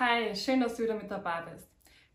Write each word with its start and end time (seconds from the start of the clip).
Hi, 0.00 0.34
schön, 0.34 0.58
dass 0.58 0.74
du 0.74 0.82
wieder 0.82 0.96
mit 0.96 1.08
dabei 1.08 1.44
bist. 1.52 1.68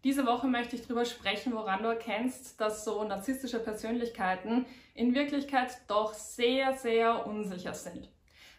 Diese 0.03 0.25
Woche 0.25 0.47
möchte 0.47 0.75
ich 0.75 0.81
darüber 0.81 1.05
sprechen, 1.05 1.53
woran 1.53 1.81
du 1.81 1.87
erkennst, 1.87 2.59
dass 2.59 2.83
so 2.83 3.05
narzisstische 3.05 3.59
Persönlichkeiten 3.59 4.65
in 4.95 5.15
Wirklichkeit 5.15 5.69
doch 5.87 6.13
sehr, 6.13 6.73
sehr 6.73 7.25
unsicher 7.25 7.73
sind. 7.73 8.09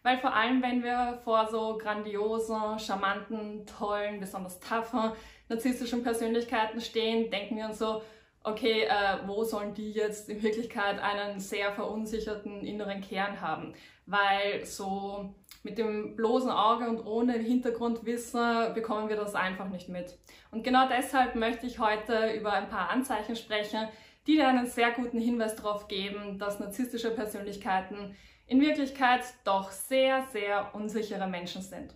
Weil 0.03 0.17
vor 0.21 0.35
allem, 0.35 0.62
wenn 0.62 0.83
wir 0.83 1.21
vor 1.22 1.48
so 1.51 1.77
grandiosen, 1.77 2.79
charmanten, 2.79 3.67
tollen, 3.67 4.21
besonders 4.21 4.59
toughen, 4.59 5.13
narzisstischen 5.51 6.03
Persönlichkeiten 6.03 6.81
stehen, 6.81 7.31
denken 7.31 7.59
wir 7.59 7.67
uns 7.67 7.79
so, 7.79 8.01
okay, 8.43 8.85
äh, 8.85 9.19
wo 9.27 9.45
sollen 9.45 9.75
die 9.75 9.93
jetzt 9.93 10.31
in 10.31 10.43
Wirklichkeit 10.43 10.99
einen 10.99 11.41
sehr 11.41 11.73
verunsicherten 11.73 12.65
inneren 12.65 13.03
Kern 13.03 13.43
haben? 13.43 13.75
Weil 14.07 14.65
so 14.65 15.35
mit 15.63 15.79
dem 15.79 16.16
bloßen 16.16 16.51
Auge 16.51 16.88
und 16.88 17.05
ohne 17.05 17.34
Hintergrundwissen 17.34 18.73
bekommen 18.74 19.09
wir 19.09 19.16
das 19.16 19.34
einfach 19.34 19.69
nicht 19.69 19.88
mit. 19.88 20.19
Und 20.51 20.64
genau 20.64 20.88
deshalb 20.88 21.34
möchte 21.34 21.66
ich 21.66 21.78
heute 21.78 22.33
über 22.33 22.52
ein 22.52 22.69
paar 22.69 22.91
Anzeichen 22.91 23.36
sprechen, 23.36 23.88
die 24.27 24.36
dir 24.36 24.48
einen 24.48 24.66
sehr 24.66 24.91
guten 24.92 25.19
Hinweis 25.19 25.56
darauf 25.56 25.88
geben, 25.88 26.38
dass 26.38 26.60
narzisstische 26.60 27.10
Persönlichkeiten 27.10 28.16
in 28.46 28.60
Wirklichkeit 28.60 29.23
doch 29.45 29.70
sehr, 29.70 30.27
sehr 30.33 30.74
unsichere 30.74 31.27
Menschen 31.27 31.62
sind. 31.62 31.95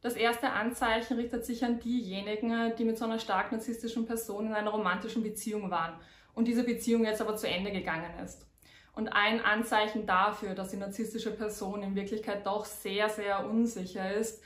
Das 0.00 0.14
erste 0.14 0.50
Anzeichen 0.50 1.16
richtet 1.16 1.44
sich 1.44 1.64
an 1.64 1.80
diejenigen, 1.80 2.74
die 2.76 2.84
mit 2.84 2.98
so 2.98 3.04
einer 3.04 3.18
stark 3.18 3.50
narzisstischen 3.52 4.06
Person 4.06 4.46
in 4.46 4.54
einer 4.54 4.70
romantischen 4.70 5.22
Beziehung 5.22 5.70
waren 5.70 5.98
und 6.34 6.46
diese 6.46 6.64
Beziehung 6.64 7.04
jetzt 7.04 7.20
aber 7.20 7.36
zu 7.36 7.48
Ende 7.48 7.72
gegangen 7.72 8.12
ist. 8.24 8.46
Und 8.98 9.06
ein 9.10 9.40
Anzeichen 9.40 10.06
dafür, 10.06 10.56
dass 10.56 10.70
die 10.70 10.76
narzisstische 10.76 11.30
Person 11.30 11.84
in 11.84 11.94
Wirklichkeit 11.94 12.44
doch 12.44 12.64
sehr, 12.64 13.08
sehr 13.08 13.48
unsicher 13.48 14.12
ist, 14.12 14.42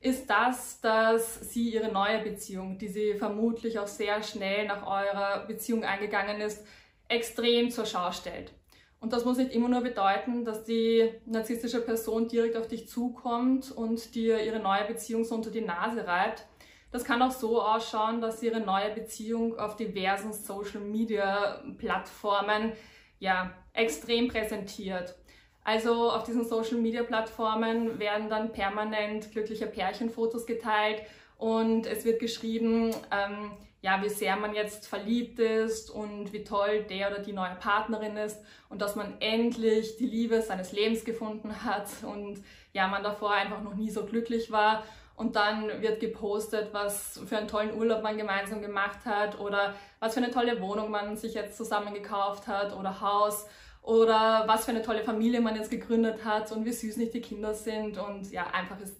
ist 0.00 0.30
das, 0.30 0.80
dass 0.80 1.52
sie 1.52 1.68
ihre 1.68 1.92
neue 1.92 2.22
Beziehung, 2.22 2.78
die 2.78 2.88
sie 2.88 3.12
vermutlich 3.16 3.78
auch 3.78 3.86
sehr 3.86 4.22
schnell 4.22 4.66
nach 4.68 4.86
eurer 4.86 5.44
Beziehung 5.46 5.84
eingegangen 5.84 6.40
ist, 6.40 6.64
extrem 7.08 7.70
zur 7.70 7.84
Schau 7.84 8.10
stellt. 8.10 8.54
Und 9.00 9.12
das 9.12 9.26
muss 9.26 9.36
nicht 9.36 9.52
immer 9.52 9.68
nur 9.68 9.82
bedeuten, 9.82 10.46
dass 10.46 10.64
die 10.64 11.12
narzisstische 11.26 11.82
Person 11.82 12.26
direkt 12.26 12.56
auf 12.56 12.68
dich 12.68 12.88
zukommt 12.88 13.70
und 13.70 14.14
dir 14.14 14.42
ihre 14.42 14.60
neue 14.60 14.86
Beziehung 14.86 15.24
so 15.24 15.34
unter 15.34 15.50
die 15.50 15.60
Nase 15.60 16.06
reibt. 16.06 16.46
Das 16.90 17.04
kann 17.04 17.20
auch 17.20 17.32
so 17.32 17.60
ausschauen, 17.60 18.22
dass 18.22 18.40
sie 18.40 18.46
ihre 18.46 18.60
neue 18.60 18.94
Beziehung 18.94 19.58
auf 19.58 19.76
diversen 19.76 20.32
Social 20.32 20.80
Media 20.80 21.62
Plattformen 21.76 22.72
ja, 23.20 23.52
extrem 23.72 24.28
präsentiert. 24.28 25.14
Also 25.62 26.10
auf 26.10 26.24
diesen 26.24 26.44
Social-Media-Plattformen 26.44 27.98
werden 27.98 28.28
dann 28.28 28.52
permanent 28.52 29.30
glückliche 29.30 29.66
Pärchenfotos 29.66 30.46
geteilt 30.46 31.02
und 31.36 31.86
es 31.86 32.04
wird 32.04 32.18
geschrieben, 32.18 32.94
ähm, 33.10 33.52
ja, 33.82 34.02
wie 34.02 34.08
sehr 34.08 34.36
man 34.36 34.54
jetzt 34.54 34.86
verliebt 34.86 35.38
ist 35.38 35.90
und 35.90 36.32
wie 36.32 36.44
toll 36.44 36.84
der 36.88 37.10
oder 37.10 37.20
die 37.20 37.32
neue 37.32 37.54
Partnerin 37.54 38.16
ist 38.16 38.38
und 38.68 38.82
dass 38.82 38.94
man 38.94 39.14
endlich 39.20 39.96
die 39.96 40.06
Liebe 40.06 40.42
seines 40.42 40.72
Lebens 40.72 41.04
gefunden 41.04 41.64
hat 41.64 41.88
und 42.02 42.42
ja, 42.72 42.88
man 42.88 43.02
davor 43.02 43.32
einfach 43.32 43.62
noch 43.62 43.74
nie 43.74 43.90
so 43.90 44.04
glücklich 44.04 44.50
war. 44.50 44.84
Und 45.20 45.36
dann 45.36 45.82
wird 45.82 46.00
gepostet, 46.00 46.72
was 46.72 47.20
für 47.26 47.36
einen 47.36 47.46
tollen 47.46 47.74
Urlaub 47.74 48.02
man 48.02 48.16
gemeinsam 48.16 48.62
gemacht 48.62 49.04
hat 49.04 49.38
oder 49.38 49.74
was 49.98 50.14
für 50.14 50.20
eine 50.20 50.30
tolle 50.30 50.62
Wohnung 50.62 50.90
man 50.90 51.14
sich 51.18 51.34
jetzt 51.34 51.58
zusammen 51.58 51.92
gekauft 51.92 52.46
hat 52.46 52.74
oder 52.74 53.02
Haus 53.02 53.46
oder 53.82 54.44
was 54.46 54.64
für 54.64 54.70
eine 54.70 54.80
tolle 54.80 55.04
Familie 55.04 55.42
man 55.42 55.56
jetzt 55.56 55.70
gegründet 55.70 56.24
hat 56.24 56.50
und 56.52 56.64
wie 56.64 56.72
süß 56.72 56.96
nicht 56.96 57.12
die 57.12 57.20
Kinder 57.20 57.52
sind 57.52 57.98
und 57.98 58.32
ja, 58.32 58.46
einfach 58.46 58.80
ist, 58.80 58.96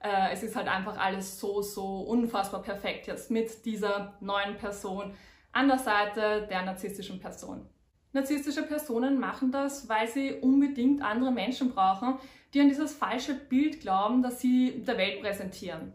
äh, 0.00 0.32
es 0.32 0.42
ist 0.42 0.56
halt 0.56 0.66
einfach 0.66 0.98
alles 0.98 1.38
so, 1.38 1.62
so 1.62 2.00
unfassbar 2.00 2.64
perfekt 2.64 3.06
jetzt 3.06 3.30
mit 3.30 3.64
dieser 3.64 4.14
neuen 4.18 4.56
Person 4.56 5.14
an 5.52 5.68
der 5.68 5.78
Seite 5.78 6.48
der 6.50 6.62
narzisstischen 6.62 7.20
Person. 7.20 7.64
Narzisstische 8.12 8.64
Personen 8.64 9.20
machen 9.20 9.52
das, 9.52 9.88
weil 9.88 10.08
sie 10.08 10.34
unbedingt 10.34 11.00
andere 11.02 11.30
Menschen 11.30 11.70
brauchen, 11.70 12.14
die 12.52 12.60
an 12.60 12.68
dieses 12.68 12.92
falsche 12.92 13.34
Bild 13.34 13.80
glauben, 13.80 14.22
das 14.22 14.40
sie 14.40 14.82
der 14.84 14.98
Welt 14.98 15.20
präsentieren. 15.20 15.92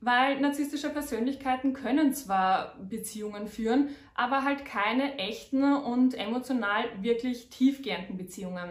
Weil 0.00 0.40
narzisstische 0.40 0.90
Persönlichkeiten 0.90 1.74
können 1.74 2.12
zwar 2.12 2.76
Beziehungen 2.80 3.46
führen, 3.46 3.90
aber 4.14 4.42
halt 4.42 4.64
keine 4.64 5.18
echten 5.18 5.62
und 5.62 6.14
emotional 6.14 6.84
wirklich 7.00 7.50
tiefgehenden 7.50 8.16
Beziehungen. 8.16 8.70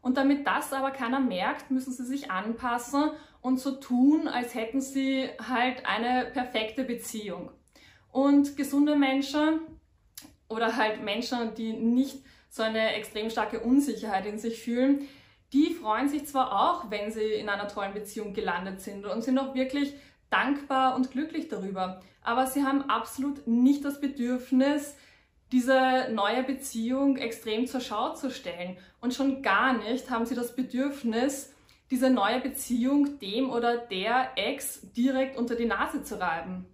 Und 0.00 0.16
damit 0.16 0.46
das 0.46 0.72
aber 0.72 0.92
keiner 0.92 1.18
merkt, 1.18 1.72
müssen 1.72 1.92
sie 1.92 2.04
sich 2.04 2.30
anpassen 2.30 3.10
und 3.40 3.58
so 3.58 3.72
tun, 3.72 4.28
als 4.28 4.54
hätten 4.54 4.80
sie 4.80 5.28
halt 5.48 5.84
eine 5.84 6.30
perfekte 6.30 6.84
Beziehung. 6.84 7.50
Und 8.12 8.56
gesunde 8.56 8.94
Menschen 8.94 9.60
oder 10.48 10.76
halt 10.76 11.02
Menschen, 11.02 11.54
die 11.56 11.72
nicht 11.72 12.22
so 12.48 12.62
eine 12.62 12.94
extrem 12.94 13.30
starke 13.30 13.60
Unsicherheit 13.60 14.26
in 14.26 14.38
sich 14.38 14.60
fühlen, 14.60 15.08
die 15.52 15.72
freuen 15.72 16.08
sich 16.08 16.26
zwar 16.26 16.52
auch, 16.52 16.90
wenn 16.90 17.10
sie 17.10 17.32
in 17.34 17.48
einer 17.48 17.68
tollen 17.68 17.94
Beziehung 17.94 18.34
gelandet 18.34 18.80
sind 18.80 19.06
und 19.06 19.22
sind 19.22 19.38
auch 19.38 19.54
wirklich 19.54 19.94
dankbar 20.30 20.94
und 20.94 21.10
glücklich 21.10 21.48
darüber. 21.48 22.00
Aber 22.22 22.46
sie 22.46 22.64
haben 22.64 22.90
absolut 22.90 23.46
nicht 23.46 23.84
das 23.84 24.00
Bedürfnis, 24.00 24.96
diese 25.52 26.08
neue 26.12 26.42
Beziehung 26.42 27.16
extrem 27.16 27.66
zur 27.66 27.80
Schau 27.80 28.14
zu 28.14 28.30
stellen. 28.30 28.76
Und 29.00 29.14
schon 29.14 29.42
gar 29.42 29.72
nicht 29.72 30.10
haben 30.10 30.26
sie 30.26 30.34
das 30.34 30.54
Bedürfnis, 30.54 31.54
diese 31.90 32.10
neue 32.10 32.40
Beziehung 32.40 33.18
dem 33.18 33.48
oder 33.48 33.78
der 33.78 34.32
Ex 34.36 34.92
direkt 34.92 35.38
unter 35.38 35.54
die 35.54 35.64
Nase 35.64 36.02
zu 36.02 36.20
reiben. 36.20 36.66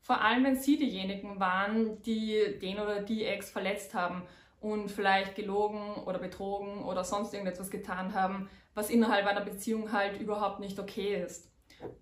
Vor 0.00 0.22
allem, 0.22 0.44
wenn 0.44 0.56
sie 0.56 0.78
diejenigen 0.78 1.40
waren, 1.40 2.00
die 2.02 2.58
den 2.60 2.78
oder 2.78 3.02
die 3.02 3.24
Ex 3.24 3.50
verletzt 3.50 3.92
haben 3.92 4.22
und 4.64 4.90
vielleicht 4.90 5.34
gelogen 5.34 6.02
oder 6.06 6.18
betrogen 6.18 6.84
oder 6.84 7.04
sonst 7.04 7.34
irgendetwas 7.34 7.70
getan 7.70 8.14
haben, 8.14 8.48
was 8.72 8.88
innerhalb 8.88 9.26
einer 9.26 9.42
Beziehung 9.42 9.92
halt 9.92 10.18
überhaupt 10.18 10.58
nicht 10.58 10.78
okay 10.78 11.22
ist. 11.22 11.52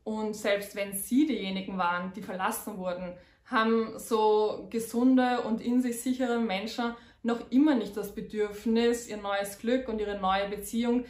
Und 0.04 0.36
selbst 0.36 0.76
wenn 0.76 0.92
sie 0.92 1.26
diejenigen 1.26 1.76
waren, 1.76 2.12
die 2.12 2.22
verlassen 2.22 2.78
wurden, 2.78 3.14
haben 3.46 3.98
so 3.98 4.68
gesunde 4.70 5.40
und 5.40 5.60
in 5.60 5.82
sich 5.82 6.00
sichere 6.00 6.38
Menschen 6.38 6.94
noch 7.24 7.50
immer 7.50 7.74
nicht 7.74 7.96
das 7.96 8.14
Bedürfnis, 8.14 9.08
ihr 9.08 9.16
neues 9.16 9.58
Glück 9.58 9.88
und 9.88 10.00
ihre 10.00 10.20
neue 10.20 10.48
Beziehung 10.48 11.04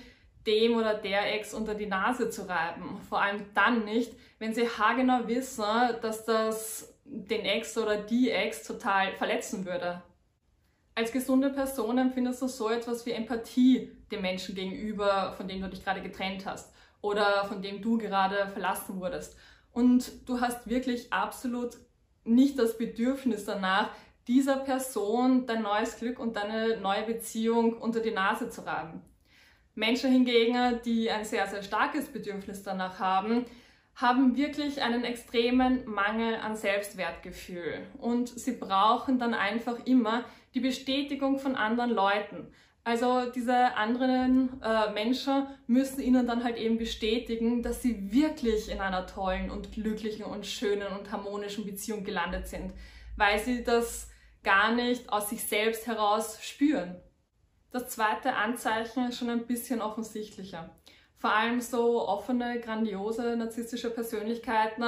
dem 0.46 0.74
oder 0.74 0.94
der 0.94 1.34
Ex 1.34 1.52
unter 1.52 1.74
die 1.74 1.86
Nase 1.86 2.30
zu 2.30 2.48
reiben. 2.48 2.98
Vor 3.08 3.20
allem 3.20 3.44
dann 3.54 3.84
nicht, 3.84 4.12
wenn 4.38 4.54
sie 4.54 4.66
haargenau 4.66 5.28
wissen, 5.28 5.64
dass 6.00 6.24
das 6.24 6.94
den 7.04 7.42
Ex 7.42 7.76
oder 7.76 7.98
die 7.98 8.30
Ex 8.30 8.64
total 8.66 9.12
verletzen 9.12 9.66
würde. 9.66 10.02
Als 10.94 11.10
gesunde 11.10 11.50
Person 11.50 11.96
empfindest 11.96 12.42
du 12.42 12.48
so 12.48 12.68
etwas 12.68 13.06
wie 13.06 13.12
Empathie 13.12 13.92
dem 14.10 14.20
Menschen 14.20 14.54
gegenüber, 14.54 15.32
von 15.36 15.48
dem 15.48 15.62
du 15.62 15.68
dich 15.68 15.82
gerade 15.82 16.02
getrennt 16.02 16.44
hast 16.44 16.72
oder 17.00 17.44
von 17.46 17.62
dem 17.62 17.80
du 17.80 17.96
gerade 17.96 18.48
verlassen 18.48 19.00
wurdest. 19.00 19.36
Und 19.72 20.28
du 20.28 20.40
hast 20.40 20.68
wirklich 20.68 21.12
absolut 21.12 21.78
nicht 22.24 22.58
das 22.58 22.76
Bedürfnis 22.76 23.46
danach, 23.46 23.88
dieser 24.28 24.56
Person 24.56 25.46
dein 25.46 25.62
neues 25.62 25.98
Glück 25.98 26.18
und 26.18 26.36
deine 26.36 26.76
neue 26.76 27.02
Beziehung 27.04 27.78
unter 27.78 28.00
die 28.00 28.12
Nase 28.12 28.50
zu 28.50 28.64
reiben. 28.64 29.02
Menschen 29.74 30.12
hingegen, 30.12 30.78
die 30.84 31.10
ein 31.10 31.24
sehr, 31.24 31.46
sehr 31.46 31.62
starkes 31.62 32.06
Bedürfnis 32.08 32.62
danach 32.62 33.00
haben, 33.00 33.46
haben 33.94 34.36
wirklich 34.36 34.82
einen 34.82 35.04
extremen 35.04 35.84
Mangel 35.86 36.36
an 36.36 36.56
Selbstwertgefühl 36.56 37.86
und 37.98 38.28
sie 38.28 38.52
brauchen 38.52 39.18
dann 39.18 39.34
einfach 39.34 39.84
immer 39.86 40.24
die 40.54 40.60
Bestätigung 40.60 41.38
von 41.38 41.56
anderen 41.56 41.90
Leuten. 41.90 42.52
Also 42.84 43.30
diese 43.30 43.76
anderen 43.76 44.60
äh, 44.60 44.90
Menschen 44.92 45.46
müssen 45.66 46.00
ihnen 46.00 46.26
dann 46.26 46.42
halt 46.42 46.56
eben 46.56 46.78
bestätigen, 46.78 47.62
dass 47.62 47.80
sie 47.80 48.12
wirklich 48.12 48.70
in 48.70 48.80
einer 48.80 49.06
tollen 49.06 49.50
und 49.50 49.70
glücklichen 49.72 50.24
und 50.24 50.46
schönen 50.46 50.88
und 50.98 51.12
harmonischen 51.12 51.64
Beziehung 51.64 52.02
gelandet 52.02 52.48
sind, 52.48 52.72
weil 53.16 53.38
sie 53.38 53.62
das 53.62 54.10
gar 54.42 54.74
nicht 54.74 55.12
aus 55.12 55.30
sich 55.30 55.44
selbst 55.44 55.86
heraus 55.86 56.42
spüren. 56.42 57.00
Das 57.70 57.88
zweite 57.88 58.34
Anzeichen 58.34 59.08
ist 59.08 59.18
schon 59.18 59.30
ein 59.30 59.46
bisschen 59.46 59.80
offensichtlicher. 59.80 60.76
Vor 61.16 61.32
allem 61.32 61.60
so 61.60 62.06
offene, 62.06 62.60
grandiose, 62.60 63.36
narzisstische 63.36 63.90
Persönlichkeiten 63.90 64.82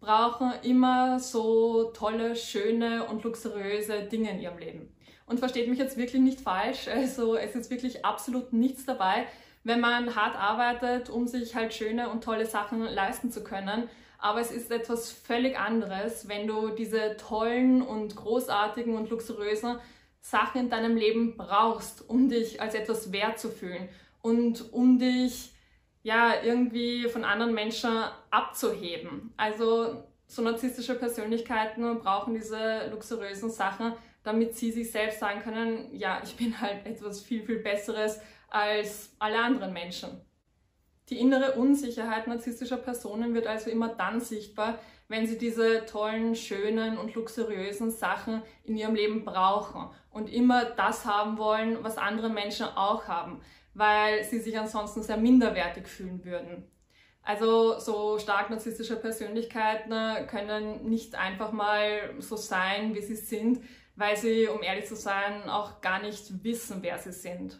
brauchen 0.00 0.52
immer 0.62 1.20
so 1.20 1.92
tolle, 1.92 2.34
schöne 2.34 3.06
und 3.06 3.22
luxuriöse 3.22 4.02
Dinge 4.04 4.30
in 4.30 4.40
ihrem 4.40 4.58
Leben. 4.58 4.94
Und 5.26 5.38
versteht 5.38 5.68
mich 5.68 5.78
jetzt 5.78 5.96
wirklich 5.96 6.22
nicht 6.22 6.40
falsch, 6.40 6.88
also 6.88 7.36
es 7.36 7.54
ist 7.54 7.70
wirklich 7.70 8.04
absolut 8.04 8.52
nichts 8.52 8.84
dabei, 8.84 9.26
wenn 9.62 9.80
man 9.80 10.16
hart 10.16 10.36
arbeitet, 10.36 11.10
um 11.10 11.26
sich 11.26 11.54
halt 11.54 11.74
schöne 11.74 12.08
und 12.08 12.24
tolle 12.24 12.46
Sachen 12.46 12.82
leisten 12.82 13.30
zu 13.30 13.44
können. 13.44 13.88
Aber 14.18 14.40
es 14.40 14.50
ist 14.50 14.70
etwas 14.70 15.12
völlig 15.12 15.58
anderes, 15.58 16.28
wenn 16.28 16.46
du 16.46 16.70
diese 16.70 17.16
tollen 17.16 17.80
und 17.82 18.16
großartigen 18.16 18.96
und 18.96 19.10
luxuriösen 19.10 19.78
Sachen 20.20 20.62
in 20.62 20.70
deinem 20.70 20.96
Leben 20.96 21.36
brauchst, 21.36 22.08
um 22.08 22.28
dich 22.28 22.60
als 22.60 22.74
etwas 22.74 23.12
wert 23.12 23.38
zu 23.38 23.50
fühlen 23.50 23.88
und 24.22 24.72
um 24.72 24.98
dich 24.98 25.52
ja, 26.02 26.42
irgendwie 26.42 27.08
von 27.08 27.24
anderen 27.24 27.54
Menschen 27.54 27.90
abzuheben. 28.30 29.32
Also 29.36 30.04
so 30.26 30.42
narzisstische 30.42 30.94
Persönlichkeiten 30.94 31.98
brauchen 31.98 32.34
diese 32.34 32.88
luxuriösen 32.90 33.50
Sachen, 33.50 33.92
damit 34.22 34.54
sie 34.54 34.70
sich 34.70 34.90
selbst 34.90 35.18
sagen 35.18 35.40
können, 35.40 35.94
ja, 35.94 36.20
ich 36.22 36.36
bin 36.36 36.60
halt 36.60 36.86
etwas 36.86 37.22
viel, 37.22 37.42
viel 37.44 37.58
Besseres 37.58 38.20
als 38.48 39.14
alle 39.18 39.38
anderen 39.38 39.72
Menschen. 39.72 40.20
Die 41.08 41.18
innere 41.18 41.52
Unsicherheit 41.52 42.28
narzisstischer 42.28 42.76
Personen 42.76 43.34
wird 43.34 43.46
also 43.46 43.68
immer 43.68 43.88
dann 43.88 44.20
sichtbar, 44.20 44.78
wenn 45.08 45.26
sie 45.26 45.38
diese 45.38 45.84
tollen, 45.86 46.36
schönen 46.36 46.96
und 46.96 47.14
luxuriösen 47.14 47.90
Sachen 47.90 48.42
in 48.62 48.76
ihrem 48.76 48.94
Leben 48.94 49.24
brauchen 49.24 49.90
und 50.10 50.32
immer 50.32 50.64
das 50.64 51.04
haben 51.04 51.36
wollen, 51.36 51.82
was 51.82 51.98
andere 51.98 52.30
Menschen 52.30 52.66
auch 52.66 53.08
haben, 53.08 53.40
weil 53.80 54.24
sie 54.24 54.40
sich 54.40 54.58
ansonsten 54.58 55.02
sehr 55.02 55.16
minderwertig 55.16 55.88
fühlen 55.88 56.22
würden. 56.22 56.70
Also 57.22 57.78
so 57.78 58.18
stark 58.18 58.50
narzisstische 58.50 58.96
Persönlichkeiten 58.96 60.26
können 60.26 60.86
nicht 60.86 61.14
einfach 61.14 61.50
mal 61.52 62.14
so 62.18 62.36
sein, 62.36 62.94
wie 62.94 63.00
sie 63.00 63.16
sind, 63.16 63.62
weil 63.96 64.18
sie, 64.18 64.48
um 64.48 64.62
ehrlich 64.62 64.84
zu 64.84 64.96
sein, 64.96 65.48
auch 65.48 65.80
gar 65.80 66.02
nicht 66.02 66.44
wissen, 66.44 66.82
wer 66.82 66.98
sie 66.98 67.12
sind. 67.12 67.58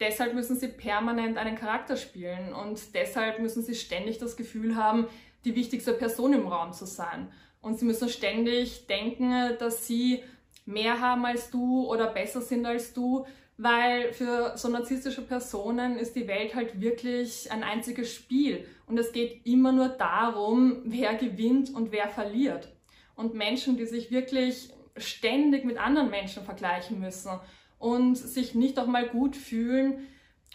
Deshalb 0.00 0.34
müssen 0.34 0.56
sie 0.56 0.68
permanent 0.68 1.38
einen 1.38 1.54
Charakter 1.54 1.96
spielen 1.96 2.52
und 2.52 2.92
deshalb 2.96 3.38
müssen 3.38 3.62
sie 3.62 3.76
ständig 3.76 4.18
das 4.18 4.36
Gefühl 4.36 4.74
haben, 4.74 5.06
die 5.44 5.54
wichtigste 5.54 5.92
Person 5.92 6.32
im 6.32 6.48
Raum 6.48 6.72
zu 6.72 6.84
sein. 6.84 7.32
Und 7.60 7.78
sie 7.78 7.84
müssen 7.84 8.08
ständig 8.08 8.88
denken, 8.88 9.56
dass 9.60 9.86
sie 9.86 10.24
mehr 10.64 11.00
haben 11.00 11.24
als 11.24 11.48
du 11.50 11.86
oder 11.86 12.08
besser 12.08 12.40
sind 12.40 12.66
als 12.66 12.92
du, 12.92 13.24
weil 13.58 14.12
für 14.12 14.52
so 14.56 14.68
narzisstische 14.68 15.22
Personen 15.22 15.98
ist 15.98 16.14
die 16.14 16.28
Welt 16.28 16.54
halt 16.54 16.80
wirklich 16.80 17.50
ein 17.50 17.62
einziges 17.62 18.12
Spiel 18.12 18.66
und 18.86 18.98
es 18.98 19.12
geht 19.12 19.46
immer 19.46 19.72
nur 19.72 19.88
darum, 19.88 20.82
wer 20.84 21.14
gewinnt 21.14 21.74
und 21.74 21.90
wer 21.90 22.08
verliert. 22.08 22.68
Und 23.14 23.34
Menschen, 23.34 23.76
die 23.76 23.86
sich 23.86 24.10
wirklich 24.10 24.70
ständig 24.96 25.64
mit 25.64 25.78
anderen 25.78 26.10
Menschen 26.10 26.44
vergleichen 26.44 27.00
müssen 27.00 27.40
und 27.78 28.16
sich 28.16 28.54
nicht 28.54 28.78
auch 28.78 28.86
mal 28.86 29.08
gut 29.08 29.36
fühlen, 29.36 30.06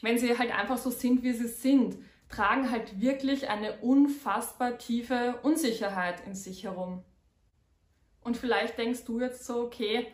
wenn 0.02 0.18
sie 0.18 0.38
halt 0.38 0.52
einfach 0.52 0.78
so 0.78 0.90
sind, 0.90 1.24
wie 1.24 1.34
sie 1.34 1.48
sind, 1.48 1.98
tragen 2.30 2.72
halt 2.72 3.02
wirklich 3.02 3.50
eine 3.50 3.80
unfassbar 3.82 4.78
tiefe 4.78 5.40
Unsicherheit 5.44 6.26
in 6.26 6.34
sich 6.34 6.64
herum. 6.64 7.04
Und 8.24 8.38
vielleicht 8.38 8.78
denkst 8.78 9.04
du 9.06 9.20
jetzt 9.20 9.46
so, 9.46 9.62
okay, 9.64 10.08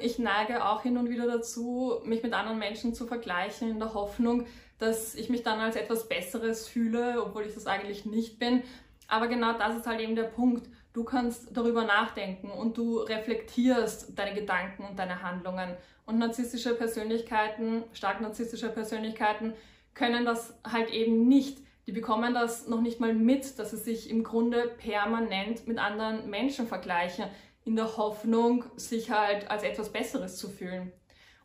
ich 0.00 0.18
neige 0.18 0.64
auch 0.64 0.82
hin 0.82 0.96
und 0.96 1.08
wieder 1.08 1.26
dazu, 1.26 2.00
mich 2.04 2.22
mit 2.22 2.32
anderen 2.32 2.58
Menschen 2.58 2.94
zu 2.94 3.06
vergleichen, 3.06 3.70
in 3.70 3.78
der 3.78 3.94
Hoffnung, 3.94 4.46
dass 4.78 5.14
ich 5.14 5.30
mich 5.30 5.44
dann 5.44 5.60
als 5.60 5.76
etwas 5.76 6.08
Besseres 6.08 6.66
fühle, 6.66 7.22
obwohl 7.22 7.46
ich 7.46 7.54
das 7.54 7.68
eigentlich 7.68 8.04
nicht 8.04 8.40
bin. 8.40 8.64
Aber 9.06 9.28
genau 9.28 9.52
das 9.52 9.76
ist 9.76 9.86
halt 9.86 10.00
eben 10.00 10.16
der 10.16 10.24
Punkt. 10.24 10.68
Du 10.92 11.04
kannst 11.04 11.56
darüber 11.56 11.84
nachdenken 11.84 12.50
und 12.50 12.76
du 12.76 12.98
reflektierst 12.98 14.18
deine 14.18 14.34
Gedanken 14.34 14.84
und 14.84 14.98
deine 14.98 15.22
Handlungen. 15.22 15.76
Und 16.04 16.18
narzisstische 16.18 16.74
Persönlichkeiten, 16.74 17.84
stark 17.92 18.20
narzisstische 18.20 18.68
Persönlichkeiten, 18.68 19.54
können 19.94 20.24
das 20.24 20.58
halt 20.64 20.90
eben 20.90 21.28
nicht. 21.28 21.58
Die 21.86 21.92
bekommen 21.92 22.34
das 22.34 22.66
noch 22.66 22.80
nicht 22.80 23.00
mal 23.00 23.14
mit, 23.14 23.58
dass 23.58 23.70
sie 23.70 23.76
sich 23.76 24.10
im 24.10 24.24
Grunde 24.24 24.70
permanent 24.78 25.66
mit 25.68 25.78
anderen 25.78 26.28
Menschen 26.28 26.66
vergleichen, 26.66 27.26
in 27.64 27.76
der 27.76 27.96
Hoffnung, 27.96 28.64
sich 28.76 29.10
halt 29.10 29.50
als 29.50 29.62
etwas 29.62 29.90
Besseres 29.90 30.36
zu 30.36 30.48
fühlen. 30.48 30.92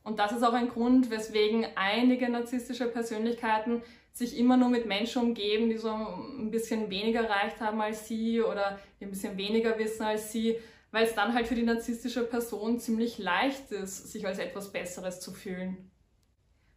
Und 0.03 0.19
das 0.19 0.31
ist 0.31 0.43
auch 0.43 0.53
ein 0.53 0.69
Grund, 0.69 1.09
weswegen 1.09 1.67
einige 1.75 2.29
narzisstische 2.29 2.87
Persönlichkeiten 2.87 3.81
sich 4.13 4.37
immer 4.37 4.57
nur 4.57 4.69
mit 4.69 4.87
Menschen 4.87 5.21
umgeben, 5.21 5.69
die 5.69 5.77
so 5.77 5.89
ein 5.89 6.49
bisschen 6.49 6.89
weniger 6.89 7.21
erreicht 7.21 7.59
haben 7.61 7.79
als 7.81 8.07
sie 8.07 8.41
oder 8.41 8.79
die 8.99 9.05
ein 9.05 9.11
bisschen 9.11 9.37
weniger 9.37 9.77
wissen 9.77 10.03
als 10.03 10.31
sie, 10.31 10.57
weil 10.91 11.05
es 11.05 11.13
dann 11.13 11.33
halt 11.33 11.47
für 11.47 11.55
die 11.55 11.63
narzisstische 11.63 12.23
Person 12.23 12.79
ziemlich 12.79 13.19
leicht 13.19 13.71
ist, 13.71 14.11
sich 14.11 14.25
als 14.25 14.39
etwas 14.39 14.71
Besseres 14.71 15.19
zu 15.19 15.33
fühlen. 15.33 15.91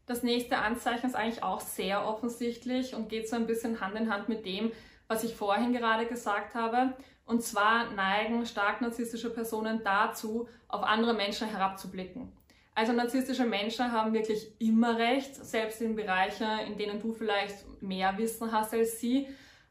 Das 0.05 0.23
nächste 0.23 0.59
Anzeichen 0.59 1.07
ist 1.07 1.15
eigentlich 1.15 1.43
auch 1.43 1.61
sehr 1.61 2.07
offensichtlich 2.07 2.95
und 2.95 3.09
geht 3.09 3.29
so 3.29 3.37
ein 3.37 3.47
bisschen 3.47 3.81
Hand 3.81 3.95
in 3.97 4.13
Hand 4.13 4.29
mit 4.29 4.45
dem, 4.45 4.73
was 5.07 5.25
ich 5.25 5.35
vorhin 5.35 5.73
gerade 5.73 6.07
gesagt 6.07 6.55
habe. 6.55 6.95
Und 7.31 7.45
zwar 7.45 7.93
neigen 7.93 8.45
stark 8.45 8.81
narzisstische 8.81 9.31
Personen 9.31 9.83
dazu, 9.85 10.49
auf 10.67 10.83
andere 10.83 11.15
Menschen 11.15 11.47
herabzublicken. 11.47 12.33
Also 12.75 12.93
narzisstische 12.93 13.45
Menschen 13.45 13.93
haben 13.93 14.13
wirklich 14.13 14.51
immer 14.59 14.99
recht, 14.99 15.37
selbst 15.37 15.81
in 15.81 15.95
Bereichen, 15.95 16.59
in 16.67 16.77
denen 16.77 17.01
du 17.01 17.13
vielleicht 17.13 17.55
mehr 17.81 18.19
Wissen 18.19 18.51
hast 18.51 18.75
als 18.75 18.99
sie. 18.99 19.29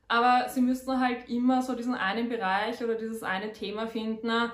Aber 0.07 0.47
sie 0.47 0.61
müssen 0.61 1.01
halt 1.01 1.27
immer 1.27 1.61
so 1.61 1.75
diesen 1.75 1.95
einen 1.95 2.29
Bereich 2.29 2.81
oder 2.81 2.95
dieses 2.95 3.23
eine 3.23 3.51
Thema 3.51 3.87
finden, 3.87 4.51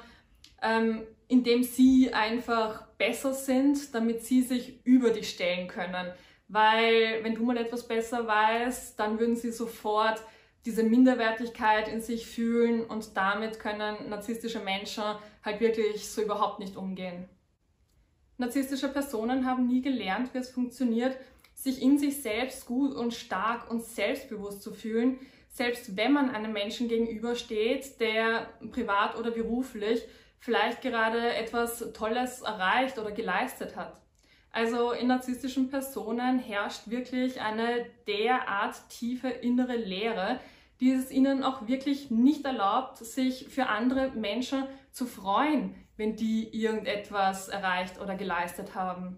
ähm, 0.63 1.03
in 1.27 1.43
dem 1.43 1.61
sie 1.61 2.11
einfach 2.11 2.87
besser 2.97 3.35
sind, 3.35 3.93
damit 3.93 4.23
sie 4.23 4.41
sich 4.41 4.83
über 4.83 5.11
dich 5.11 5.29
stellen 5.29 5.67
können. 5.67 6.11
Weil 6.47 7.19
wenn 7.21 7.35
du 7.35 7.43
mal 7.43 7.57
etwas 7.57 7.87
besser 7.87 8.25
weißt, 8.25 8.99
dann 8.99 9.19
würden 9.19 9.35
sie 9.35 9.51
sofort 9.51 10.19
diese 10.65 10.83
Minderwertigkeit 10.83 11.87
in 11.87 12.01
sich 12.01 12.25
fühlen 12.25 12.83
und 12.83 13.15
damit 13.15 13.59
können 13.59 14.09
narzisstische 14.09 14.59
Menschen 14.59 15.03
halt 15.43 15.59
wirklich 15.59 16.09
so 16.09 16.23
überhaupt 16.23 16.59
nicht 16.59 16.75
umgehen. 16.75 17.29
Narzisstische 18.37 18.89
Personen 18.89 19.45
haben 19.45 19.67
nie 19.67 19.81
gelernt, 19.81 20.33
wie 20.33 20.39
es 20.39 20.49
funktioniert, 20.49 21.15
sich 21.53 21.81
in 21.81 21.97
sich 21.97 22.21
selbst 22.21 22.65
gut 22.65 22.93
und 22.93 23.13
stark 23.13 23.71
und 23.71 23.83
selbstbewusst 23.83 24.61
zu 24.61 24.73
fühlen, 24.73 25.19
selbst 25.49 25.95
wenn 25.95 26.11
man 26.11 26.29
einem 26.29 26.51
Menschen 26.51 26.89
gegenübersteht, 26.89 27.99
der 28.01 28.49
privat 28.71 29.17
oder 29.17 29.31
beruflich 29.31 30.03
vielleicht 30.39 30.81
gerade 30.81 31.33
etwas 31.33 31.93
Tolles 31.93 32.41
erreicht 32.41 32.99
oder 32.99 33.11
geleistet 33.11 33.75
hat. 33.77 34.01
Also 34.51 34.91
in 34.91 35.07
narzisstischen 35.07 35.69
Personen 35.69 36.39
herrscht 36.39 36.89
wirklich 36.89 37.41
eine 37.41 37.85
derart 38.07 38.89
tiefe 38.89 39.29
innere 39.29 39.75
Leere, 39.75 40.39
die 40.79 40.91
es 40.91 41.11
ihnen 41.11 41.43
auch 41.43 41.67
wirklich 41.67 42.11
nicht 42.11 42.45
erlaubt, 42.45 42.97
sich 42.97 43.47
für 43.49 43.67
andere 43.67 44.11
Menschen 44.11 44.63
zu 44.91 45.05
freuen, 45.05 45.75
wenn 45.97 46.15
die 46.15 46.49
irgendetwas 46.49 47.47
erreicht 47.47 47.99
oder 47.99 48.15
geleistet 48.15 48.75
haben. 48.75 49.17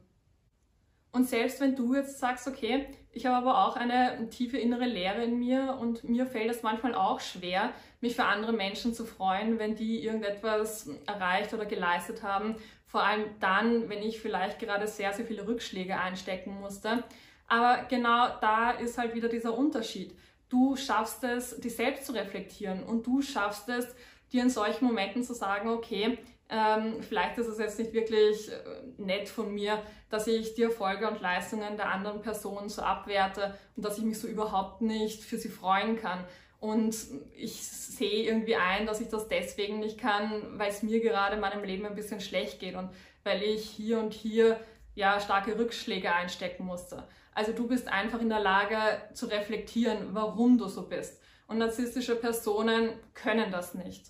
Und 1.11 1.27
selbst 1.27 1.59
wenn 1.61 1.75
du 1.75 1.95
jetzt 1.95 2.19
sagst, 2.19 2.47
okay, 2.47 2.85
ich 3.11 3.25
habe 3.25 3.37
aber 3.37 3.65
auch 3.65 3.75
eine 3.75 4.29
tiefe 4.29 4.57
innere 4.57 4.85
Leere 4.85 5.23
in 5.23 5.39
mir 5.39 5.77
und 5.81 6.03
mir 6.03 6.27
fällt 6.27 6.51
es 6.51 6.61
manchmal 6.61 6.93
auch 6.93 7.19
schwer, 7.19 7.71
mich 8.01 8.15
für 8.15 8.25
andere 8.25 8.53
Menschen 8.53 8.93
zu 8.93 9.05
freuen, 9.05 9.57
wenn 9.57 9.75
die 9.75 10.03
irgendetwas 10.03 10.87
erreicht 11.07 11.55
oder 11.55 11.65
geleistet 11.65 12.21
haben. 12.21 12.57
Vor 12.85 13.03
allem 13.03 13.25
dann, 13.39 13.89
wenn 13.89 14.03
ich 14.03 14.19
vielleicht 14.19 14.59
gerade 14.59 14.85
sehr, 14.85 15.11
sehr 15.13 15.25
viele 15.25 15.47
Rückschläge 15.47 15.99
einstecken 15.99 16.59
musste. 16.59 17.03
Aber 17.47 17.85
genau 17.89 18.27
da 18.39 18.71
ist 18.71 18.99
halt 18.99 19.15
wieder 19.15 19.29
dieser 19.29 19.57
Unterschied. 19.57 20.15
Du 20.49 20.75
schaffst 20.75 21.23
es, 21.23 21.59
dich 21.59 21.75
selbst 21.75 22.05
zu 22.05 22.13
reflektieren 22.13 22.83
und 22.83 23.05
du 23.05 23.21
schaffst 23.21 23.67
es, 23.69 23.87
dir 24.31 24.43
in 24.43 24.49
solchen 24.49 24.85
Momenten 24.85 25.23
zu 25.23 25.33
sagen, 25.33 25.69
okay, 25.69 26.17
ähm, 26.49 27.01
vielleicht 27.01 27.37
ist 27.37 27.47
es 27.47 27.59
jetzt 27.59 27.79
nicht 27.79 27.93
wirklich 27.93 28.49
äh, 28.49 28.55
nett 28.97 29.27
von 29.27 29.53
mir, 29.53 29.81
dass 30.09 30.27
ich 30.27 30.53
die 30.53 30.63
Erfolge 30.63 31.09
und 31.09 31.19
Leistungen 31.19 31.75
der 31.75 31.91
anderen 31.91 32.21
Person 32.21 32.69
so 32.69 32.81
abwerte 32.81 33.57
und 33.75 33.83
dass 33.83 33.97
ich 33.97 34.05
mich 34.05 34.19
so 34.19 34.27
überhaupt 34.27 34.81
nicht 34.81 35.23
für 35.23 35.37
sie 35.37 35.49
freuen 35.49 35.97
kann. 35.97 36.23
Und 36.59 36.95
ich 37.35 37.61
sehe 37.61 38.23
irgendwie 38.23 38.55
ein, 38.55 38.85
dass 38.85 39.01
ich 39.01 39.09
das 39.09 39.27
deswegen 39.27 39.79
nicht 39.79 39.99
kann, 39.99 40.57
weil 40.57 40.69
es 40.69 40.81
mir 40.83 41.01
gerade 41.01 41.35
in 41.35 41.41
meinem 41.41 41.63
Leben 41.63 41.85
ein 41.85 41.95
bisschen 41.95 42.21
schlecht 42.21 42.59
geht 42.59 42.75
und 42.75 42.89
weil 43.23 43.43
ich 43.43 43.69
hier 43.69 43.99
und 43.99 44.13
hier 44.13 44.59
ja 44.95 45.19
starke 45.19 45.59
Rückschläge 45.59 46.11
einstecken 46.11 46.65
musste. 46.65 47.03
Also 47.37 47.51
du 47.51 47.67
bist 47.67 47.87
einfach 47.87 48.19
in 48.19 48.29
der 48.29 48.39
Lage 48.39 48.77
zu 49.13 49.27
reflektieren, 49.27 50.15
warum 50.15 50.57
du 50.57 50.67
so 50.67 50.89
bist. 50.89 51.21
Und 51.45 51.59
narzisstische 51.59 52.15
Personen 52.15 52.89
können 53.13 53.51
das 53.51 53.75
nicht. 53.75 54.07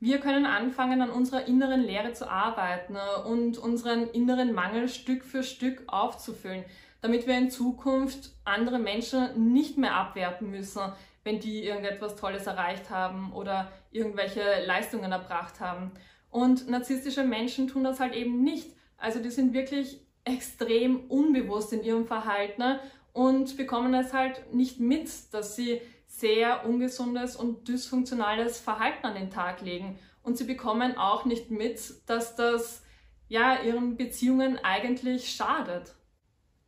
Wir 0.00 0.18
können 0.18 0.46
anfangen, 0.46 1.02
an 1.02 1.10
unserer 1.10 1.46
inneren 1.46 1.82
Lehre 1.82 2.14
zu 2.14 2.30
arbeiten 2.30 2.96
und 3.26 3.58
unseren 3.58 4.08
inneren 4.08 4.54
Mangel 4.54 4.88
Stück 4.88 5.24
für 5.24 5.42
Stück 5.42 5.82
aufzufüllen, 5.88 6.64
damit 7.02 7.26
wir 7.26 7.36
in 7.36 7.50
Zukunft 7.50 8.30
andere 8.46 8.78
Menschen 8.78 9.52
nicht 9.52 9.76
mehr 9.76 9.94
abwerten 9.94 10.50
müssen, 10.50 10.90
wenn 11.24 11.38
die 11.38 11.62
irgendetwas 11.62 12.16
Tolles 12.16 12.46
erreicht 12.46 12.88
haben 12.88 13.34
oder 13.34 13.70
irgendwelche 13.90 14.64
Leistungen 14.64 15.12
erbracht 15.12 15.60
haben. 15.60 15.92
Und 16.30 16.66
narzisstische 16.66 17.24
Menschen 17.24 17.68
tun 17.68 17.84
das 17.84 18.00
halt 18.00 18.14
eben 18.14 18.42
nicht. 18.42 18.74
Also 18.96 19.22
die 19.22 19.28
sind 19.28 19.52
wirklich 19.52 20.01
extrem 20.24 21.00
unbewusst 21.08 21.72
in 21.72 21.82
ihrem 21.82 22.06
Verhalten 22.06 22.78
und 23.12 23.56
bekommen 23.56 23.94
es 23.94 24.12
halt 24.12 24.54
nicht 24.54 24.80
mit, 24.80 25.10
dass 25.32 25.56
sie 25.56 25.80
sehr 26.06 26.66
ungesundes 26.66 27.36
und 27.36 27.66
dysfunktionales 27.68 28.60
Verhalten 28.60 29.06
an 29.06 29.14
den 29.14 29.30
Tag 29.30 29.60
legen. 29.62 29.98
Und 30.22 30.38
sie 30.38 30.44
bekommen 30.44 30.96
auch 30.96 31.24
nicht 31.24 31.50
mit, 31.50 31.80
dass 32.06 32.36
das 32.36 32.82
ja 33.28 33.62
ihren 33.62 33.96
Beziehungen 33.96 34.58
eigentlich 34.62 35.32
schadet. 35.32 35.94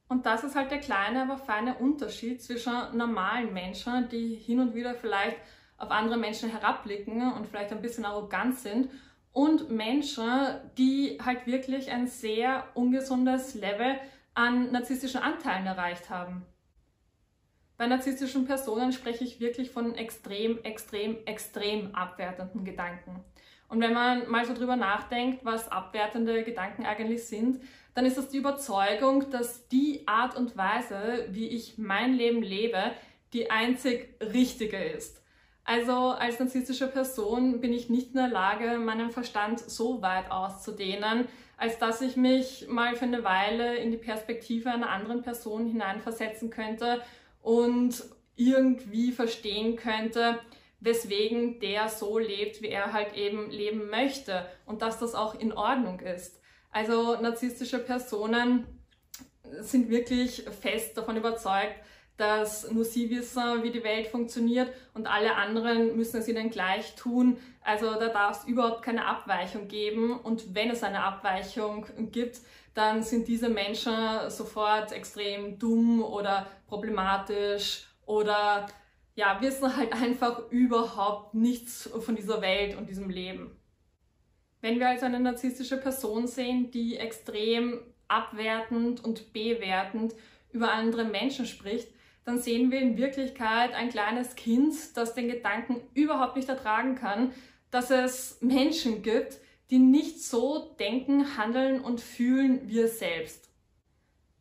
Und 0.08 0.26
das 0.26 0.44
ist 0.44 0.54
halt 0.54 0.70
der 0.70 0.80
kleine, 0.80 1.22
aber 1.22 1.38
feine 1.38 1.76
Unterschied 1.76 2.42
zwischen 2.42 2.72
normalen 2.96 3.52
Menschen, 3.52 4.08
die 4.08 4.34
hin 4.34 4.60
und 4.60 4.74
wieder 4.74 4.94
vielleicht 4.94 5.36
auf 5.76 5.90
andere 5.90 6.16
Menschen 6.16 6.50
herabblicken 6.50 7.32
und 7.32 7.46
vielleicht 7.46 7.72
ein 7.72 7.82
bisschen 7.82 8.04
arrogant 8.04 8.58
sind, 8.58 8.90
und 9.34 9.68
Menschen, 9.68 10.24
die 10.78 11.18
halt 11.22 11.46
wirklich 11.46 11.90
ein 11.90 12.06
sehr 12.06 12.68
ungesundes 12.74 13.54
Level 13.54 13.98
an 14.32 14.70
narzisstischen 14.70 15.20
Anteilen 15.20 15.66
erreicht 15.66 16.08
haben. 16.08 16.46
Bei 17.76 17.88
narzisstischen 17.88 18.46
Personen 18.46 18.92
spreche 18.92 19.24
ich 19.24 19.40
wirklich 19.40 19.70
von 19.70 19.96
extrem, 19.96 20.62
extrem, 20.62 21.18
extrem 21.26 21.94
abwertenden 21.96 22.64
Gedanken. 22.64 23.24
Und 23.68 23.80
wenn 23.80 23.92
man 23.92 24.30
mal 24.30 24.44
so 24.44 24.54
drüber 24.54 24.76
nachdenkt, 24.76 25.44
was 25.44 25.68
abwertende 25.68 26.44
Gedanken 26.44 26.86
eigentlich 26.86 27.26
sind, 27.26 27.60
dann 27.94 28.06
ist 28.06 28.16
es 28.16 28.28
die 28.28 28.38
Überzeugung, 28.38 29.30
dass 29.30 29.66
die 29.66 30.06
Art 30.06 30.36
und 30.36 30.56
Weise, 30.56 31.26
wie 31.30 31.48
ich 31.48 31.76
mein 31.76 32.14
Leben 32.14 32.42
lebe, 32.42 32.92
die 33.32 33.50
einzig 33.50 34.14
richtige 34.20 34.76
ist. 34.76 35.23
Also 35.64 35.92
als 35.92 36.38
narzisstische 36.38 36.86
Person 36.86 37.60
bin 37.60 37.72
ich 37.72 37.88
nicht 37.88 38.08
in 38.08 38.16
der 38.16 38.28
Lage, 38.28 38.78
meinen 38.78 39.10
Verstand 39.10 39.60
so 39.60 40.02
weit 40.02 40.30
auszudehnen, 40.30 41.26
als 41.56 41.78
dass 41.78 42.02
ich 42.02 42.16
mich 42.16 42.66
mal 42.68 42.96
für 42.96 43.06
eine 43.06 43.24
Weile 43.24 43.76
in 43.76 43.90
die 43.90 43.96
Perspektive 43.96 44.70
einer 44.70 44.90
anderen 44.90 45.22
Person 45.22 45.66
hineinversetzen 45.66 46.50
könnte 46.50 47.02
und 47.40 48.04
irgendwie 48.36 49.12
verstehen 49.12 49.76
könnte, 49.76 50.38
weswegen 50.80 51.60
der 51.60 51.88
so 51.88 52.18
lebt, 52.18 52.60
wie 52.60 52.68
er 52.68 52.92
halt 52.92 53.14
eben 53.14 53.50
leben 53.50 53.88
möchte 53.88 54.46
und 54.66 54.82
dass 54.82 54.98
das 54.98 55.14
auch 55.14 55.34
in 55.34 55.52
Ordnung 55.52 56.00
ist. 56.00 56.40
Also 56.70 57.16
narzisstische 57.20 57.78
Personen 57.78 58.66
sind 59.60 59.88
wirklich 59.88 60.44
fest 60.60 60.98
davon 60.98 61.16
überzeugt, 61.16 61.76
dass 62.16 62.70
nur 62.70 62.84
sie 62.84 63.10
wissen, 63.10 63.62
wie 63.62 63.70
die 63.70 63.82
Welt 63.82 64.06
funktioniert 64.06 64.72
und 64.94 65.06
alle 65.06 65.34
anderen 65.34 65.96
müssen 65.96 66.18
es 66.18 66.28
ihnen 66.28 66.50
gleich 66.50 66.94
tun. 66.94 67.38
Also 67.62 67.94
da 67.94 68.08
darf 68.08 68.42
es 68.42 68.48
überhaupt 68.48 68.82
keine 68.82 69.06
Abweichung 69.06 69.66
geben 69.66 70.18
und 70.20 70.54
wenn 70.54 70.70
es 70.70 70.82
eine 70.82 71.02
Abweichung 71.02 71.86
gibt, 72.12 72.40
dann 72.74 73.02
sind 73.02 73.28
diese 73.28 73.48
Menschen 73.48 73.94
sofort 74.28 74.92
extrem 74.92 75.58
dumm 75.58 76.02
oder 76.02 76.46
problematisch 76.66 77.86
oder 78.06 78.66
ja, 79.16 79.40
wissen 79.40 79.76
halt 79.76 79.92
einfach 79.92 80.50
überhaupt 80.50 81.34
nichts 81.34 81.88
von 82.00 82.16
dieser 82.16 82.40
Welt 82.42 82.76
und 82.76 82.88
diesem 82.88 83.10
Leben. 83.10 83.56
Wenn 84.60 84.78
wir 84.78 84.88
also 84.88 85.06
eine 85.06 85.20
narzisstische 85.20 85.76
Person 85.76 86.26
sehen, 86.26 86.70
die 86.70 86.96
extrem 86.96 87.80
abwertend 88.08 89.04
und 89.04 89.32
bewertend 89.32 90.14
über 90.52 90.72
andere 90.72 91.04
Menschen 91.04 91.46
spricht, 91.46 91.88
dann 92.24 92.38
sehen 92.38 92.70
wir 92.70 92.80
in 92.80 92.96
Wirklichkeit 92.96 93.72
ein 93.74 93.90
kleines 93.90 94.34
Kind, 94.34 94.74
das 94.96 95.14
den 95.14 95.28
Gedanken 95.28 95.80
überhaupt 95.92 96.36
nicht 96.36 96.48
ertragen 96.48 96.94
kann, 96.94 97.32
dass 97.70 97.90
es 97.90 98.38
Menschen 98.40 99.02
gibt, 99.02 99.38
die 99.70 99.78
nicht 99.78 100.22
so 100.22 100.74
denken, 100.78 101.36
handeln 101.36 101.80
und 101.80 102.00
fühlen 102.00 102.68
wie 102.68 102.80
es 102.80 102.98
selbst. 102.98 103.50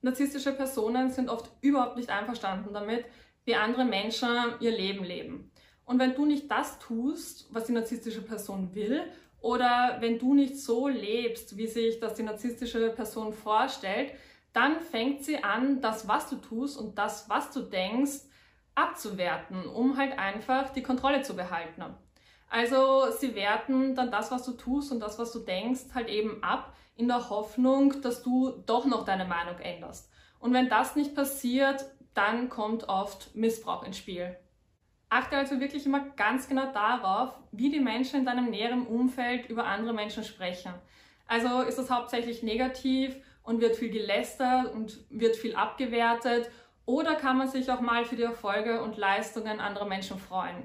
Narzisstische 0.02 0.52
Personen 0.52 1.12
sind 1.12 1.30
oft 1.30 1.50
überhaupt 1.62 1.98
nicht 1.98 2.10
einverstanden 2.10 2.74
damit, 2.74 3.06
wie 3.46 3.56
andere 3.56 3.86
Menschen 3.86 4.30
ihr 4.60 4.72
Leben 4.72 5.04
leben. 5.04 5.52
Und 5.86 6.00
wenn 6.00 6.16
du 6.16 6.26
nicht 6.26 6.50
das 6.52 6.80
tust, 6.80 7.48
was 7.52 7.66
die 7.66 7.74
narzisstische 7.74 8.22
Person 8.22 8.74
will, 8.76 9.04
oder 9.42 9.98
wenn 10.00 10.20
du 10.20 10.34
nicht 10.34 10.58
so 10.58 10.88
lebst, 10.88 11.58
wie 11.58 11.68
sich 11.68 12.00
das 12.00 12.14
die 12.14 12.24
narzisstische 12.24 12.90
Person 12.92 13.34
vorstellt, 13.34 14.14
dann 14.54 14.80
fängt 14.80 15.24
sie 15.24 15.44
an, 15.44 15.82
das, 15.82 16.08
was 16.08 16.30
du 16.30 16.38
tust 16.38 16.78
und 16.78 16.98
das, 16.98 17.30
was 17.30 17.52
du 17.52 17.62
denkst, 17.62 18.22
abzuwerten, 18.76 19.68
um 19.68 19.98
halt 19.98 20.18
einfach 20.18 20.70
die 20.70 20.84
Kontrolle 20.84 21.22
zu 21.22 21.36
behalten. 21.36 21.84
Also 22.50 23.10
sie 23.12 23.36
werten 23.36 23.96
dann 23.96 24.12
das, 24.12 24.32
was 24.32 24.46
du 24.46 24.52
tust 24.52 24.92
und 24.92 25.00
das, 25.00 25.18
was 25.18 25.32
du 25.32 25.40
denkst, 25.40 25.94
halt 25.96 26.08
eben 26.08 26.44
ab, 26.44 26.74
in 26.96 27.08
der 27.08 27.30
Hoffnung, 27.30 28.02
dass 28.02 28.22
du 28.22 28.52
doch 28.68 28.86
noch 28.86 29.06
deine 29.06 29.26
Meinung 29.26 29.58
änderst. 29.60 30.12
Und 30.40 30.54
wenn 30.54 30.70
das 30.70 30.96
nicht 30.96 31.16
passiert, 31.16 31.86
dann 32.14 32.50
kommt 32.50 32.88
oft 32.88 33.36
Missbrauch 33.36 33.84
ins 33.84 33.98
Spiel. 33.98 34.38
Achte 35.10 35.38
also 35.38 35.60
wirklich 35.60 35.86
immer 35.86 36.10
ganz 36.12 36.48
genau 36.48 36.72
darauf, 36.72 37.34
wie 37.52 37.72
die 37.72 37.80
Menschen 37.80 38.20
in 38.20 38.26
deinem 38.26 38.50
näheren 38.50 38.86
Umfeld 38.86 39.50
über 39.50 39.66
andere 39.66 39.94
Menschen 39.94 40.24
sprechen. 40.24 40.74
Also 41.28 41.62
ist 41.62 41.78
das 41.78 41.90
hauptsächlich 41.90 42.44
negativ 42.44 43.16
und 43.44 43.62
wird 43.62 43.76
viel 43.76 43.90
gelästert 43.90 44.74
und 44.74 45.00
wird 45.10 45.36
viel 45.36 45.56
abgewertet 45.56 46.50
oder 46.86 47.16
kann 47.16 47.38
man 47.38 47.48
sich 47.48 47.70
auch 47.72 47.82
mal 47.82 48.06
für 48.06 48.16
die 48.16 48.24
Erfolge 48.24 48.82
und 48.82 48.98
Leistungen 48.98 49.60
anderer 49.60 49.86
Menschen 49.86 50.18
freuen. 50.18 50.64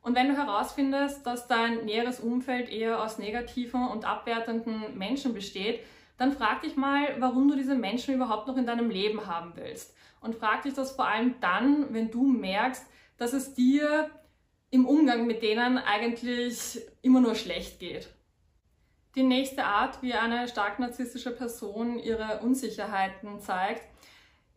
Und 0.00 0.16
wenn 0.16 0.28
du 0.28 0.36
herausfindest, 0.36 1.24
dass 1.24 1.46
dein 1.46 1.84
näheres 1.84 2.18
Umfeld 2.18 2.68
eher 2.68 3.00
aus 3.00 3.18
negativen 3.18 3.86
und 3.86 4.04
abwertenden 4.04 4.98
Menschen 4.98 5.32
besteht, 5.32 5.80
dann 6.18 6.32
frag 6.32 6.62
dich 6.62 6.76
mal, 6.76 7.16
warum 7.20 7.48
du 7.48 7.56
diese 7.56 7.76
Menschen 7.76 8.14
überhaupt 8.14 8.48
noch 8.48 8.56
in 8.56 8.66
deinem 8.66 8.90
Leben 8.90 9.26
haben 9.26 9.52
willst. 9.54 9.94
Und 10.20 10.34
frag 10.34 10.62
dich 10.62 10.74
das 10.74 10.92
vor 10.92 11.06
allem 11.06 11.36
dann, 11.40 11.92
wenn 11.94 12.10
du 12.10 12.24
merkst, 12.24 12.84
dass 13.16 13.32
es 13.32 13.54
dir 13.54 14.10
im 14.70 14.86
Umgang 14.86 15.26
mit 15.26 15.42
denen 15.42 15.78
eigentlich 15.78 16.80
immer 17.02 17.20
nur 17.20 17.34
schlecht 17.34 17.78
geht. 17.78 18.08
Die 19.14 19.22
nächste 19.22 19.64
Art, 19.64 20.02
wie 20.02 20.14
eine 20.14 20.48
stark 20.48 20.78
narzisstische 20.78 21.32
Person 21.32 21.98
ihre 21.98 22.40
Unsicherheiten 22.40 23.40
zeigt, 23.40 23.82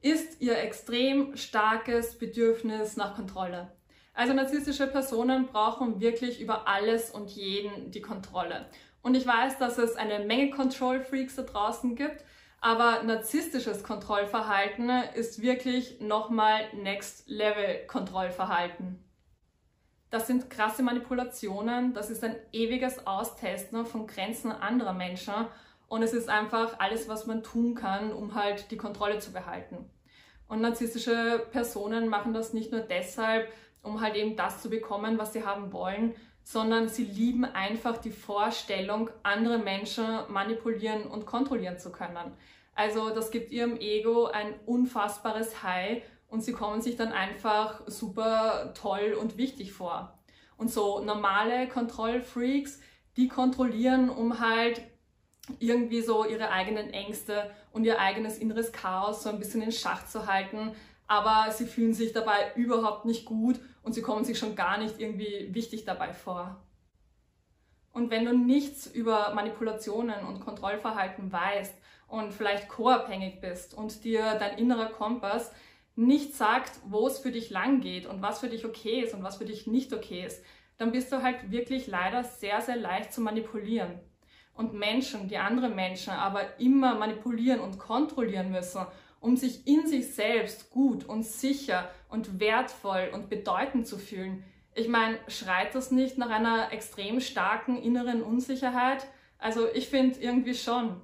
ist 0.02 0.40
ihr 0.40 0.58
extrem 0.58 1.36
starkes 1.36 2.18
Bedürfnis 2.18 2.96
nach 2.96 3.16
Kontrolle. 3.16 3.74
Also 4.14 4.34
narzisstische 4.34 4.88
Personen 4.88 5.48
brauchen 5.48 6.00
wirklich 6.00 6.40
über 6.40 6.70
alles 6.70 7.12
und 7.12 7.32
jeden 7.32 7.92
die 7.92 8.02
Kontrolle. 8.02 8.68
Und 9.02 9.16
ich 9.16 9.28
weiß, 9.28 9.60
dass 9.60 9.78
es 9.78 9.98
eine 9.98 10.20
Menge 10.20 10.52
Control 10.52 11.02
Freaks 11.02 11.36
da 11.36 11.42
draußen 11.42 11.96
gibt, 11.98 12.24
aber 12.62 13.04
narzisstisches 13.04 13.84
Kontrollverhalten 13.84 14.90
ist 15.16 15.42
wirklich 15.42 16.00
nochmal 16.00 16.62
Next 16.74 17.28
Level 17.28 17.86
Kontrollverhalten. 17.88 19.05
Das 20.10 20.28
sind 20.28 20.50
krasse 20.50 20.84
Manipulationen, 20.84 21.94
das 21.94 22.10
ist 22.10 22.24
ein 22.24 22.36
ewiges 22.54 23.06
Austesten 23.06 23.86
von 23.86 24.08
Grenzen 24.08 24.52
anderer 24.52 24.94
Menschen 24.94 25.34
und 25.88 26.04
es 26.04 26.14
ist 26.14 26.30
einfach 26.30 26.80
alles, 26.80 27.10
was 27.10 27.26
man 27.26 27.44
tun 27.44 27.76
kann, 27.76 28.12
um 28.12 28.36
halt 28.36 28.72
die 28.72 28.78
Kontrolle 28.78 29.20
zu 29.20 29.34
behalten. 29.34 29.90
Und 30.48 30.62
narzisstische 30.62 31.46
Personen 31.52 32.08
machen 32.08 32.34
das 32.34 32.54
nicht 32.54 32.72
nur 32.72 32.82
deshalb, 32.82 33.52
um 33.82 34.02
halt 34.02 34.16
eben 34.16 34.36
das 34.36 34.62
zu 34.62 34.70
bekommen, 34.70 35.18
was 35.18 35.34
sie 35.34 35.44
haben 35.44 35.74
wollen, 35.74 36.16
sondern 36.44 36.88
sie 36.88 37.04
lieben 37.04 37.44
einfach 37.44 37.98
die 37.98 38.12
Vorstellung, 38.12 39.10
andere 39.24 39.58
Menschen 39.58 40.06
manipulieren 40.30 41.04
und 41.04 41.26
kontrollieren 41.26 41.80
zu 41.80 41.92
können. 41.92 42.34
Also 42.76 43.10
das 43.10 43.32
gibt 43.32 43.52
ihrem 43.52 43.78
Ego 43.78 44.26
ein 44.26 44.54
unfassbares 44.66 45.64
High 45.64 46.04
und 46.28 46.44
sie 46.44 46.54
kommen 46.54 46.82
sich 46.82 46.96
dann 46.96 47.12
einfach 47.12 47.82
super 47.88 48.74
toll 48.74 49.18
und 49.20 49.38
wichtig 49.38 49.74
vor. 49.74 50.18
Und 50.58 50.72
so 50.72 51.04
normale 51.04 51.68
Kontrollfreaks, 51.68 52.80
die 53.18 53.28
kontrollieren, 53.28 54.10
um 54.10 54.40
halt 54.40 54.82
irgendwie 55.60 56.02
so 56.02 56.26
ihre 56.26 56.50
eigenen 56.50 56.92
Ängste 56.92 57.52
und 57.72 57.84
ihr 57.84 58.00
eigenes 58.00 58.38
inneres 58.38 58.72
Chaos 58.72 59.24
so 59.24 59.30
ein 59.30 59.40
bisschen 59.40 59.62
in 59.62 59.72
Schach 59.72 60.08
zu 60.08 60.28
halten. 60.28 60.72
Aber 61.08 61.52
sie 61.52 61.66
fühlen 61.66 61.94
sich 61.94 62.14
dabei 62.14 62.52
überhaupt 62.56 63.06
nicht 63.06 63.26
gut 63.26 63.60
und 63.84 63.94
sie 63.94 64.02
kommen 64.02 64.26
sich 64.26 64.40
schon 64.40 64.56
gar 64.56 64.78
nicht 64.78 65.00
irgendwie 65.00 65.54
wichtig 65.54 65.86
dabei 65.86 66.14
vor. 66.14 66.60
Und 67.94 68.10
wenn 68.10 68.26
du 68.26 68.34
nichts 68.36 68.88
über 68.88 69.34
Manipulationen 69.34 70.26
und 70.26 70.42
Kontrollverhalten 70.42 71.32
weißt 71.32 71.76
und 72.08 72.34
vielleicht 72.34 72.68
co-abhängig 72.68 73.40
bist 73.40 73.74
und 73.74 74.04
dir 74.04 74.36
dein 74.36 74.58
innerer 74.58 74.88
Kompass 74.88 75.52
nicht 75.96 76.34
sagt, 76.34 76.72
wo 76.86 77.08
es 77.08 77.20
für 77.20 77.32
dich 77.32 77.50
lang 77.50 77.80
geht 77.80 78.06
und 78.06 78.22
was 78.22 78.40
für 78.40 78.50
dich 78.50 78.66
okay 78.66 79.02
ist 79.02 79.14
und 79.14 79.24
was 79.24 79.38
für 79.38 79.46
dich 79.46 79.66
nicht 79.68 79.94
okay 79.94 80.26
ist, 80.26 80.44
dann 80.78 80.92
bist 80.92 81.12
du 81.12 81.22
halt 81.22 81.52
wirklich 81.52 81.88
leider 81.88 82.24
sehr, 82.24 82.62
sehr 82.62 82.76
leicht 82.76 83.14
zu 83.14 83.22
manipulieren. 83.22 84.00
Und 84.54 84.74
Menschen, 84.74 85.28
die 85.28 85.38
andere 85.38 85.70
Menschen 85.70 86.14
aber 86.14 86.60
immer 86.60 86.96
manipulieren 86.96 87.60
und 87.60 87.78
kontrollieren 87.78 88.52
müssen, 88.52 88.86
um 89.20 89.36
sich 89.38 89.66
in 89.68 89.88
sich 89.88 90.14
selbst 90.14 90.70
gut 90.70 91.06
und 91.06 91.24
sicher 91.24 91.90
und 92.10 92.40
wertvoll 92.40 93.10
und 93.14 93.30
bedeutend 93.30 93.88
zu 93.88 93.98
fühlen. 93.98 94.44
Ich 94.74 94.88
meine, 94.88 95.18
schreit 95.28 95.74
das 95.74 95.92
nicht 95.92 96.18
nach 96.18 96.30
einer 96.30 96.72
extrem 96.72 97.20
starken 97.22 97.82
inneren 97.82 98.22
Unsicherheit? 98.22 99.08
Also 99.38 99.68
ich 99.74 99.88
finde 99.90 100.20
irgendwie 100.20 100.54
schon. 100.54 101.02